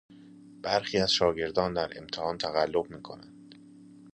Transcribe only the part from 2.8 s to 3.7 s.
میکنند.